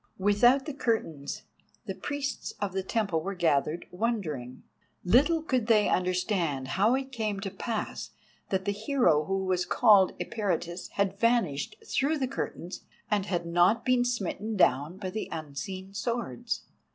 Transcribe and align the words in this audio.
Without 0.17 0.65
the 0.65 0.73
curtains 0.73 1.43
the 1.85 1.93
priests 1.93 2.53
of 2.59 2.73
the 2.73 2.81
temple 2.81 3.21
were 3.21 3.35
gathered 3.35 3.85
wondering—little 3.91 5.43
could 5.43 5.67
they 5.67 5.89
understand 5.89 6.69
how 6.69 6.95
it 6.95 7.11
came 7.11 7.39
to 7.41 7.51
pass 7.51 8.09
that 8.49 8.65
the 8.65 8.71
hero 8.71 9.25
who 9.25 9.45
was 9.45 9.63
called 9.63 10.17
Eperitus 10.19 10.89
had 10.93 11.19
vanished 11.19 11.75
through 11.85 12.17
the 12.17 12.27
curtains 12.27 12.81
and 13.11 13.27
had 13.27 13.45
not 13.45 13.85
been 13.85 14.03
smitten 14.03 14.55
down 14.55 14.97
by 14.97 15.11
the 15.11 15.29
unseen 15.31 15.93
swords. 15.93 16.63